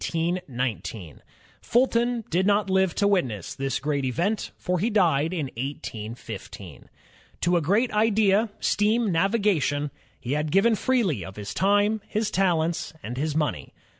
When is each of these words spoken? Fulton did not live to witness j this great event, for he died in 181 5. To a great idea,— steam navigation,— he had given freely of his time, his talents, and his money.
Fulton 1.61 2.23
did 2.31 2.47
not 2.47 2.71
live 2.71 2.95
to 2.95 3.07
witness 3.07 3.55
j 3.55 3.63
this 3.63 3.79
great 3.79 4.03
event, 4.03 4.49
for 4.57 4.79
he 4.79 4.89
died 4.89 5.31
in 5.31 5.51
181 5.55 6.15
5. 6.15 6.49
To 7.41 7.55
a 7.55 7.61
great 7.61 7.91
idea,— 7.93 8.49
steam 8.59 9.11
navigation,— 9.11 9.91
he 10.19 10.31
had 10.31 10.49
given 10.51 10.73
freely 10.73 11.23
of 11.23 11.35
his 11.35 11.53
time, 11.53 12.01
his 12.07 12.31
talents, 12.31 12.93
and 13.03 13.15
his 13.17 13.35
money. 13.35 13.75